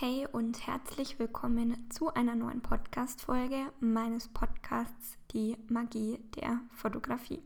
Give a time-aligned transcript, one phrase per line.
[0.00, 7.42] Hey und herzlich willkommen zu einer neuen Podcast-Folge meines Podcasts Die Magie der Fotografie.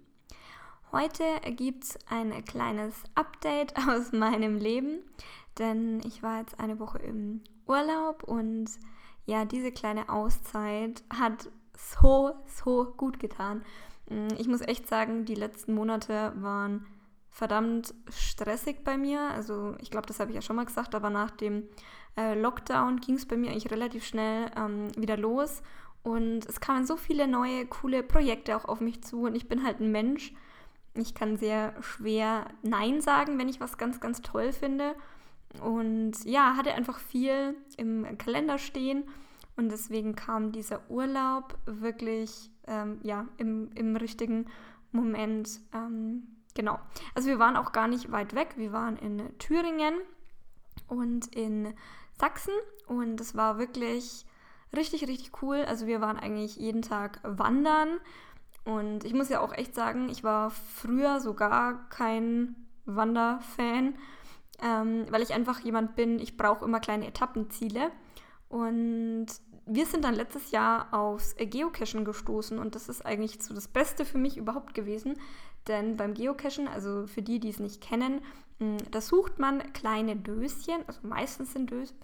[0.92, 1.24] Heute
[1.56, 4.98] gibt es ein kleines Update aus meinem Leben,
[5.58, 8.68] denn ich war jetzt eine Woche im Urlaub und
[9.24, 13.64] ja, diese kleine Auszeit hat so, so gut getan.
[14.36, 16.86] Ich muss echt sagen, die letzten Monate waren
[17.32, 19.20] verdammt stressig bei mir.
[19.30, 21.64] Also ich glaube, das habe ich ja schon mal gesagt, aber nach dem
[22.16, 25.62] äh, Lockdown ging es bei mir eigentlich relativ schnell ähm, wieder los.
[26.02, 29.22] Und es kamen so viele neue, coole Projekte auch auf mich zu.
[29.22, 30.34] Und ich bin halt ein Mensch.
[30.94, 34.94] Ich kann sehr schwer Nein sagen, wenn ich was ganz, ganz toll finde.
[35.62, 39.04] Und ja, hatte einfach viel im Kalender stehen.
[39.56, 44.46] Und deswegen kam dieser Urlaub wirklich ähm, ja, im, im richtigen
[44.90, 45.60] Moment.
[45.72, 46.78] Ähm, genau.
[47.14, 48.54] Also wir waren auch gar nicht weit weg.
[48.56, 49.94] Wir waren in Thüringen
[50.88, 51.74] und in
[52.18, 52.54] Sachsen
[52.86, 54.26] und es war wirklich
[54.74, 55.64] richtig, richtig cool.
[55.66, 57.98] Also wir waren eigentlich jeden Tag wandern
[58.64, 63.94] und ich muss ja auch echt sagen, ich war früher sogar kein Wanderfan,
[64.62, 67.90] ähm, weil ich einfach jemand bin, ich brauche immer kleine Etappenziele
[68.48, 69.26] und
[69.66, 74.04] wir sind dann letztes Jahr aufs Geocachen gestoßen und das ist eigentlich so das Beste
[74.04, 75.18] für mich überhaupt gewesen,
[75.68, 78.20] denn beim Geocachen, also für die, die es nicht kennen,
[78.58, 81.94] hm, da sucht man kleine Döschen, also meistens sind es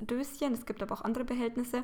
[0.00, 1.82] Döschen, es gibt aber auch andere Behältnisse,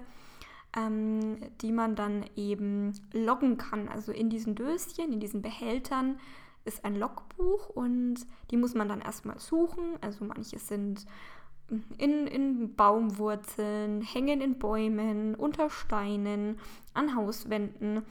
[0.76, 3.88] ähm, die man dann eben loggen kann.
[3.88, 6.18] Also in diesen Döschen, in diesen Behältern
[6.64, 8.16] ist ein Logbuch und
[8.50, 9.98] die muss man dann erstmal suchen.
[10.00, 11.06] Also manche sind
[11.98, 16.58] in, in Baumwurzeln, hängen in Bäumen, unter Steinen,
[16.92, 18.04] an Hauswänden.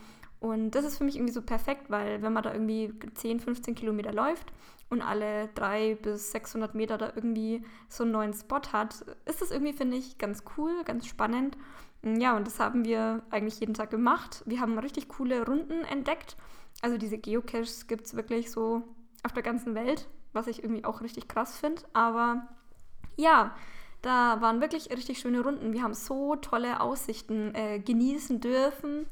[0.43, 3.75] Und das ist für mich irgendwie so perfekt, weil wenn man da irgendwie 10, 15
[3.75, 4.51] Kilometer läuft
[4.89, 9.51] und alle 300 bis 600 Meter da irgendwie so einen neuen Spot hat, ist das
[9.51, 11.57] irgendwie, finde ich, ganz cool, ganz spannend.
[12.03, 14.43] Ja, und das haben wir eigentlich jeden Tag gemacht.
[14.45, 16.35] Wir haben richtig coole Runden entdeckt.
[16.81, 18.83] Also diese Geocaches gibt es wirklich so
[19.23, 21.83] auf der ganzen Welt, was ich irgendwie auch richtig krass finde.
[21.93, 22.49] Aber
[23.15, 23.55] ja,
[24.01, 25.71] da waren wirklich richtig schöne Runden.
[25.71, 29.05] Wir haben so tolle Aussichten äh, genießen dürfen.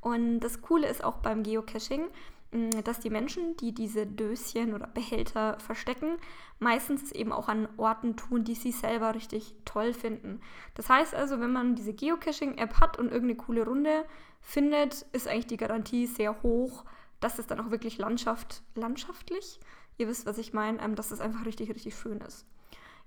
[0.00, 2.08] Und das Coole ist auch beim Geocaching,
[2.52, 6.16] mm, dass die Menschen, die diese Döschen oder Behälter verstecken,
[6.58, 10.40] meistens eben auch an Orten tun, die sie selber richtig toll finden.
[10.74, 14.04] Das heißt also, wenn man diese Geocaching-App hat und irgendeine coole Runde
[14.40, 16.84] findet, ist eigentlich die Garantie sehr hoch,
[17.20, 19.58] dass es dann auch wirklich Landschaft, landschaftlich,
[19.98, 22.46] ihr wisst, was ich meine, ähm, dass es einfach richtig, richtig schön ist.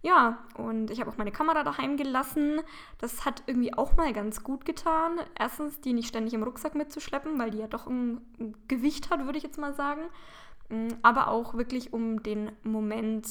[0.02, 2.62] Ja, und ich habe auch meine Kamera daheim gelassen.
[3.00, 5.20] Das hat irgendwie auch mal ganz gut getan.
[5.38, 8.22] Erstens, die nicht ständig im Rucksack mitzuschleppen, weil die ja doch ein
[8.70, 10.02] Gewicht hat, würde ich jetzt mal sagen.
[10.70, 13.28] Mm, aber auch wirklich, um den Moment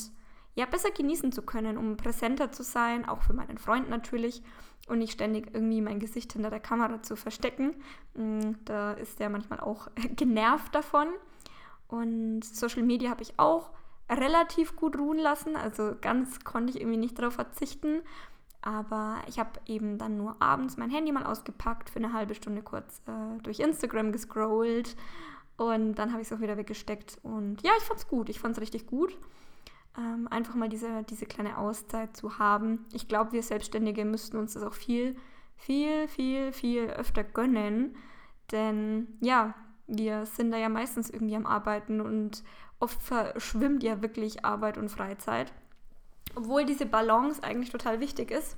[0.57, 4.43] ja besser genießen zu können, um präsenter zu sein, auch für meinen Freund natürlich
[4.89, 7.77] und nicht ständig irgendwie mein Gesicht hinter der Kamera zu verstecken.
[8.15, 11.09] Mm, da ist der manchmal auch genervt davon.
[11.87, 13.71] Und Social Media habe ich auch
[14.11, 15.57] relativ gut ruhen lassen.
[15.57, 18.03] Also ganz konnte ich irgendwie nicht darauf verzichten.
[18.61, 22.63] Aber ich habe eben dann nur abends mein Handy mal ausgepackt, für eine halbe Stunde
[22.63, 24.97] kurz äh, durch Instagram gescrollt
[25.59, 27.19] und dann habe ich es auch wieder weggesteckt.
[27.23, 28.29] Und ja, ich fand es gut.
[28.29, 29.19] Ich fand es richtig gut.
[29.99, 32.87] Ähm, einfach mal diese, diese kleine Auszeit zu haben.
[32.93, 35.17] Ich glaube, wir Selbstständige müssten uns das auch viel,
[35.57, 37.97] viel, viel, viel öfter gönnen.
[38.53, 39.55] Denn ja,
[39.89, 42.45] wir sind da ja meistens irgendwie am Arbeiten und
[42.79, 45.53] oft verschwimmt ja wirklich Arbeit und Freizeit.
[46.35, 48.57] Obwohl diese Balance eigentlich total wichtig ist.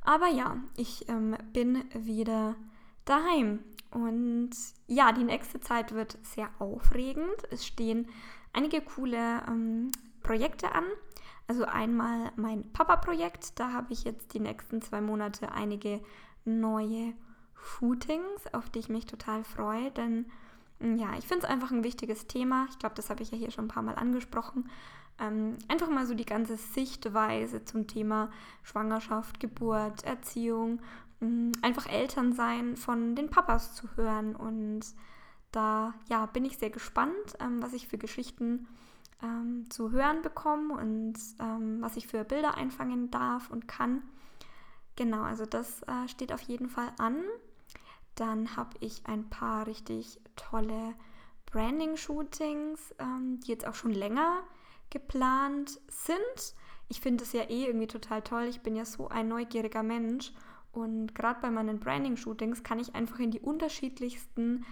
[0.00, 2.56] Aber ja, ich ähm, bin wieder
[3.04, 3.60] daheim.
[3.90, 4.50] Und
[4.86, 7.36] ja, die nächste Zeit wird sehr aufregend.
[7.50, 8.08] Es stehen
[8.52, 9.92] einige coole ähm,
[10.22, 10.84] Projekte an.
[11.46, 13.60] Also einmal mein Papa-Projekt.
[13.60, 16.00] Da habe ich jetzt die nächsten zwei Monate einige
[16.44, 17.12] neue
[17.54, 19.90] Shootings, auf die ich mich total freue.
[19.90, 20.26] Denn
[20.80, 22.66] ja, ich finde es einfach ein wichtiges Thema.
[22.70, 24.68] Ich glaube, das habe ich ja hier schon ein paar Mal angesprochen.
[25.20, 28.30] Ähm, einfach mal so die ganze Sichtweise zum Thema
[28.62, 30.80] Schwangerschaft, Geburt, Erziehung,
[31.20, 34.34] mh, mm, einfach Elternsein von den Papas zu hören.
[34.34, 34.82] Und
[35.52, 38.66] da ja, bin ich sehr gespannt, ähm, was ich für Geschichten
[39.22, 44.02] ähm, zu hören bekomme und ähm, was ich für Bilder einfangen darf und kann.
[44.96, 47.22] Genau, also das äh, steht auf jeden Fall an.
[48.14, 50.94] Dann habe ich ein paar richtig tolle
[51.46, 54.42] Branding-Shootings, ähm, die jetzt auch schon länger
[54.90, 56.54] geplant sind.
[56.88, 58.44] Ich finde es ja eh irgendwie total toll.
[58.44, 60.32] Ich bin ja so ein neugieriger Mensch.
[60.72, 64.64] Und gerade bei meinen Branding-Shootings kann ich einfach in die unterschiedlichsten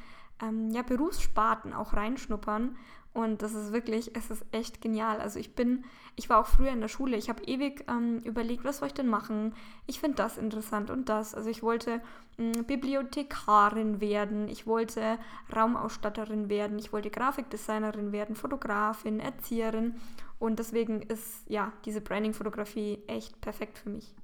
[0.42, 2.76] ähm, ja, Berufssparten auch reinschnuppern.
[3.14, 5.20] Und das ist wirklich, es ist echt genial.
[5.20, 5.84] Also ich bin,
[6.16, 8.94] ich war auch früher in der Schule, ich habe ewig ähm, überlegt, was soll ich
[8.94, 9.54] denn machen?
[9.86, 11.34] Ich finde das interessant und das.
[11.34, 12.00] Also ich wollte
[12.38, 15.18] ähm, Bibliothekarin werden, ich wollte
[15.54, 20.00] Raumausstatterin werden, ich wollte Grafikdesignerin werden, Fotografin, Erzieherin.
[20.38, 24.14] Und deswegen ist ja diese Branding-Fotografie echt perfekt für mich.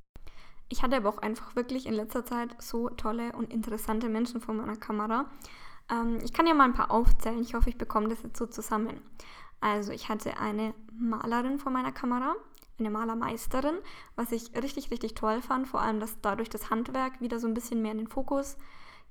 [0.70, 4.54] Ich hatte aber auch einfach wirklich in letzter Zeit so tolle und interessante Menschen vor
[4.54, 5.26] meiner Kamera.
[5.90, 7.40] Ähm, ich kann ja mal ein paar aufzählen.
[7.40, 9.00] Ich hoffe, ich bekomme das jetzt so zusammen.
[9.60, 12.34] Also ich hatte eine Malerin vor meiner Kamera,
[12.78, 13.76] eine Malermeisterin,
[14.14, 15.66] was ich richtig, richtig toll fand.
[15.66, 18.56] Vor allem, dass dadurch das Handwerk wieder so ein bisschen mehr in den Fokus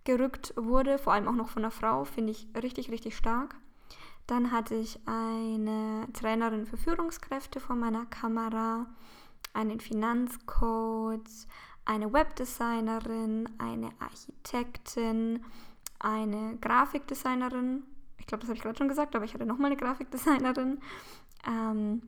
[0.06, 0.98] gerückt wurde.
[0.98, 3.56] Vor allem auch noch von einer Frau, finde ich richtig, richtig stark.
[4.26, 8.86] Dann hatte ich eine Trainerin für Führungskräfte vor meiner Kamera,
[9.54, 11.48] einen Finanzcoach,
[11.86, 15.46] eine Webdesignerin, eine Architektin,
[16.00, 17.84] eine Grafikdesignerin.
[18.18, 20.80] Ich glaube, das habe ich gerade schon gesagt, aber ich hatte nochmal eine Grafikdesignerin.
[21.46, 22.02] Ähm,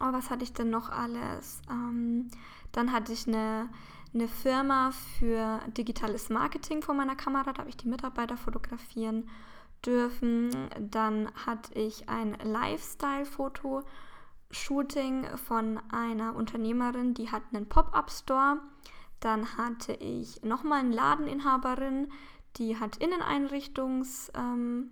[0.00, 1.60] oh, was hatte ich denn noch alles?
[1.70, 2.28] Ähm,
[2.72, 3.68] dann hatte ich eine,
[4.14, 7.52] eine Firma für digitales Marketing vor meiner Kamera.
[7.52, 9.28] Da habe ich die Mitarbeiter fotografieren
[9.84, 10.50] dürfen.
[10.80, 18.58] Dann hatte ich ein Lifestyle-Foto-Shooting von einer Unternehmerin, die hat einen Pop-up-Store.
[19.20, 22.10] Dann hatte ich nochmal eine Ladeninhaberin,
[22.56, 24.32] die hat Inneneinrichtungs...
[24.34, 24.90] Ähm,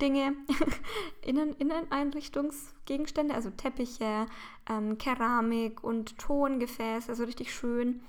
[0.00, 0.34] Dinge,
[1.22, 4.26] Innen Inneneinrichtungsgegenstände, also Teppiche,
[4.68, 8.02] ähm, Keramik und Tongefäße, also richtig schön.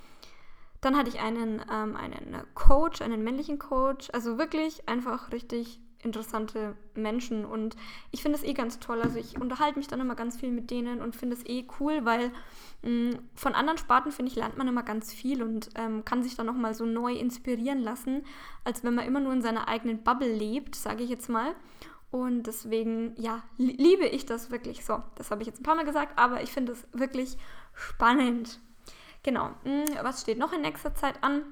[0.81, 6.75] Dann hatte ich einen, ähm, einen Coach, einen männlichen Coach, also wirklich einfach richtig interessante
[6.95, 7.75] Menschen und
[8.11, 9.01] ich finde es eh ganz toll.
[9.01, 12.03] Also ich unterhalte mich dann immer ganz viel mit denen und finde es eh cool,
[12.03, 12.31] weil
[12.81, 16.23] mh, mm, von anderen Sparten, finde ich, lernt man immer ganz viel und ähm, kann
[16.23, 18.23] sich dann nochmal so neu inspirieren lassen,
[18.63, 21.55] als wenn man immer nur in seiner eigenen Bubble lebt, sage ich jetzt mal.
[22.09, 25.03] Und deswegen, ja, liebe ich das wirklich so.
[25.15, 27.37] Das habe ich jetzt ein paar Mal gesagt, aber ich finde es wirklich
[27.73, 28.59] spannend.
[29.23, 29.49] Genau.
[29.65, 31.43] Mm, was steht noch in nächster Zeit an?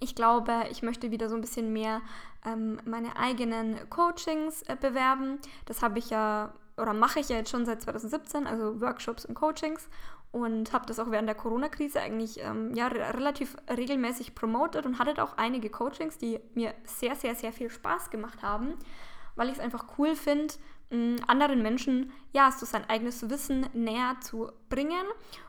[0.00, 2.00] Ich glaube, ich möchte wieder so ein bisschen mehr
[2.44, 5.38] ähm, meine eigenen Coachings äh, bewerben.
[5.66, 9.34] Das habe ich ja oder mache ich ja jetzt schon seit 2017, also Workshops und
[9.34, 9.88] Coachings
[10.32, 15.22] und habe das auch während der Corona-Krise eigentlich ähm, ja, relativ regelmäßig promotet und hatte
[15.22, 18.74] auch einige Coachings, die mir sehr, sehr, sehr viel Spaß gemacht haben,
[19.36, 20.54] weil ich es einfach cool finde,
[21.26, 25.04] anderen Menschen ja so sein eigenes Wissen näher zu bringen.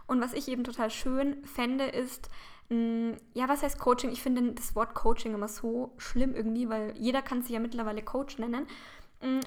[0.08, 2.30] Und was ich eben total schön fände, ist,
[2.70, 4.12] ja, was heißt Coaching?
[4.12, 8.02] Ich finde das Wort Coaching immer so schlimm irgendwie, weil jeder kann sich ja mittlerweile
[8.02, 8.68] Coach nennen.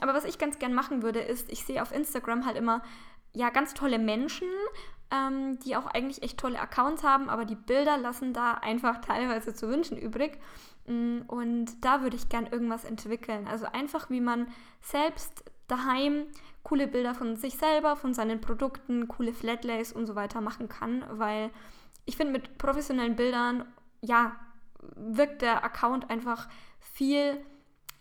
[0.01, 2.83] Aber was ich ganz gern machen würde, ist, ich sehe auf Instagram halt immer
[3.33, 4.49] ja ganz tolle Menschen,
[5.11, 9.55] ähm, die auch eigentlich echt tolle Accounts haben, aber die Bilder lassen da einfach teilweise
[9.55, 10.39] zu wünschen übrig.
[10.87, 13.49] Und da würde ich gern irgendwas entwickeln.
[13.49, 14.47] Also einfach, wie man
[14.81, 16.27] selbst daheim
[16.63, 21.05] coole Bilder von sich selber, von seinen Produkten, coole Flatlays und so weiter machen kann,
[21.11, 21.51] weil
[22.05, 23.65] ich finde, mit professionellen Bildern,
[24.01, 24.37] ja,
[24.95, 26.49] wirkt der Account einfach
[26.81, 27.41] viel,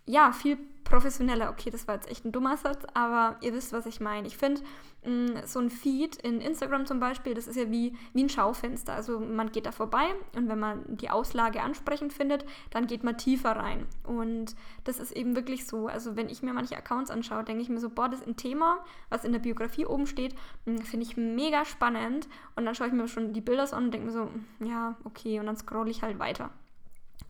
[0.06, 1.50] ja, viel professioneller.
[1.50, 4.28] Okay, das war jetzt echt ein dummer Satz, aber ihr wisst, was ich meine.
[4.28, 4.62] Ich finde,
[5.04, 8.94] mm, so ein Feed in Instagram zum Beispiel, das ist ja wie, wie ein Schaufenster.
[8.94, 10.06] Also man geht da vorbei
[10.36, 13.88] und wenn man die Auslage ansprechend findet, dann geht man tiefer rein.
[14.04, 15.88] Und das ist eben wirklich so.
[15.88, 18.38] Also wenn ich mir manche Accounts anschaue, denke ich mir so, boah, das ist ein
[18.38, 18.78] Thema,
[19.10, 20.36] was in der Biografie oben steht,
[20.66, 22.28] mm, finde ich mega spannend.
[22.56, 24.96] Und dann schaue ich mir schon die Bilder an und denke mir so, mm, ja,
[25.04, 26.52] okay, und dann scrolle ich halt weiter.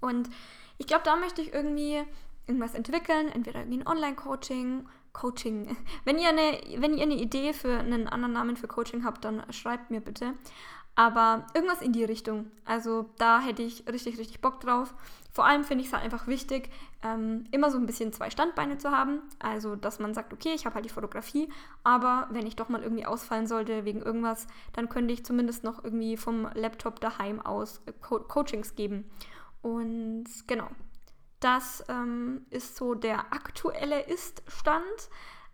[0.02, 0.30] Und
[0.78, 2.04] ich glaube, da möchte ich irgendwie
[2.48, 5.76] irgendwas entwickeln, entweder irgendwie ein Online-Coaching, Coaching.
[6.04, 9.44] Wenn ihr, eine, wenn ihr eine Idee für einen anderen Namen für Coaching habt, dann
[9.52, 10.34] schreibt mir bitte.
[10.96, 12.52] Aber irgendwas in die Richtung.
[12.64, 14.94] Also da hätte ich richtig, richtig Bock drauf.
[15.32, 16.70] Vor allem finde ich es halt einfach wichtig,
[17.04, 19.20] ähm, immer so ein bisschen zwei Standbeine zu haben.
[19.40, 21.50] Also, dass man sagt, okay, ich habe halt die Fotografie,
[21.84, 25.84] aber wenn ich doch mal irgendwie ausfallen sollte wegen irgendwas, dann könnte ich zumindest noch
[25.84, 29.04] irgendwie vom Laptop daheim aus Co Coachings geben.
[29.62, 30.70] Und genau,
[31.46, 34.84] das ähm, ist so der aktuelle Ist-Stand.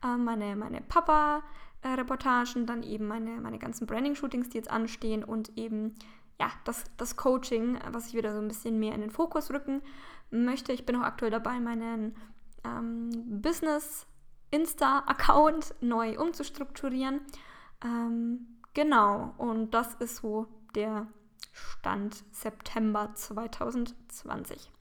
[0.01, 5.95] Äh, meine, meine Papa-Reportagen, dann eben meine, meine ganzen Branding-Shootings, die jetzt anstehen und eben
[6.39, 9.81] ja, das, das Coaching, was ich wieder so ein bisschen mehr in den Fokus rücken
[10.29, 10.71] möchte.
[10.71, 12.15] Ich bin auch aktuell dabei, meinen
[12.63, 13.09] ähm,
[13.41, 17.19] Business-Insta-Account neu umzustrukturieren.
[17.83, 21.07] Ähm, genau, und das ist so der
[21.51, 24.71] Stand September 2020.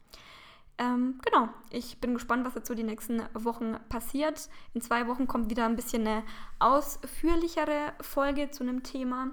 [0.80, 4.48] Ähm, genau, ich bin gespannt, was so die nächsten Wochen passiert.
[4.72, 6.22] In zwei Wochen kommt wieder ein bisschen eine
[6.58, 9.30] ausführlichere Folge zu einem Thema.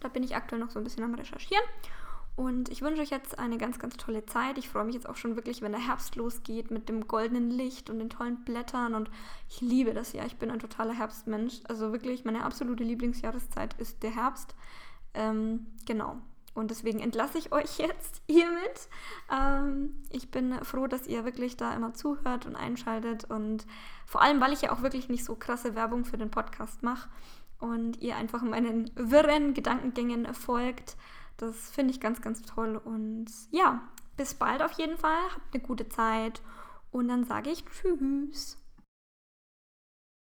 [0.00, 1.64] Da bin ich aktuell noch so ein bisschen am Recherchieren.
[2.36, 4.58] Und ich wünsche euch jetzt eine ganz, ganz tolle Zeit.
[4.58, 7.88] Ich freue mich jetzt auch schon wirklich, wenn der Herbst losgeht mit dem goldenen Licht
[7.88, 8.94] und den tollen Blättern.
[8.94, 9.10] Und
[9.48, 10.26] ich liebe das Jahr.
[10.26, 11.62] Ich bin ein totaler Herbstmensch.
[11.66, 14.54] Also wirklich, meine absolute Lieblingsjahreszeit ist der Herbst.
[15.14, 16.18] Ähm, genau.
[16.56, 18.88] Und deswegen entlasse ich euch jetzt hiermit.
[19.30, 23.24] Ähm, ich bin froh, dass ihr wirklich da immer zuhört und einschaltet.
[23.24, 23.66] Und
[24.06, 27.08] vor allem, weil ich ja auch wirklich nicht so krasse Werbung für den Podcast mache
[27.60, 30.96] und ihr einfach meinen wirren Gedankengängen folgt.
[31.36, 32.80] Das finde ich ganz, ganz toll.
[32.82, 33.82] Und ja,
[34.16, 35.22] bis bald auf jeden Fall.
[35.34, 36.40] Habt eine gute Zeit.
[36.90, 38.58] Und dann sage ich Tschüss.